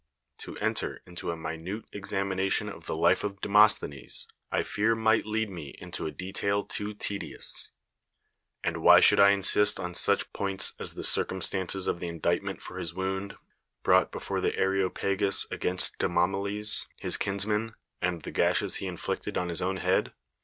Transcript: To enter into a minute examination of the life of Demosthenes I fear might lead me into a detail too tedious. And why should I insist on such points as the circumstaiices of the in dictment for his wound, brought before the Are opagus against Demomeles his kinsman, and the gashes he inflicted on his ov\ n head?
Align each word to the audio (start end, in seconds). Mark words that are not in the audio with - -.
To 0.39 0.57
enter 0.57 1.03
into 1.05 1.29
a 1.29 1.37
minute 1.37 1.85
examination 1.91 2.67
of 2.69 2.87
the 2.87 2.95
life 2.95 3.23
of 3.23 3.39
Demosthenes 3.39 4.27
I 4.51 4.63
fear 4.63 4.95
might 4.95 5.27
lead 5.27 5.51
me 5.51 5.75
into 5.77 6.07
a 6.07 6.11
detail 6.11 6.63
too 6.63 6.95
tedious. 6.95 7.69
And 8.63 8.77
why 8.77 8.99
should 8.99 9.19
I 9.19 9.29
insist 9.29 9.79
on 9.79 9.93
such 9.93 10.33
points 10.33 10.73
as 10.79 10.95
the 10.95 11.03
circumstaiices 11.03 11.87
of 11.87 11.99
the 11.99 12.07
in 12.07 12.17
dictment 12.19 12.63
for 12.63 12.79
his 12.79 12.95
wound, 12.95 13.35
brought 13.83 14.11
before 14.11 14.41
the 14.41 14.59
Are 14.59 14.75
opagus 14.89 15.45
against 15.51 15.99
Demomeles 15.99 16.87
his 16.97 17.15
kinsman, 17.15 17.75
and 18.01 18.23
the 18.23 18.31
gashes 18.31 18.77
he 18.77 18.87
inflicted 18.87 19.37
on 19.37 19.49
his 19.49 19.61
ov\ 19.61 19.69
n 19.69 19.77
head? 19.83 20.13